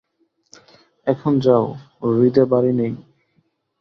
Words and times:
এখন 1.07 1.33
যাও, 1.39 1.65
হৃদে 2.11 2.43
বাড়ি 2.45 2.71
নেই। 2.73 2.93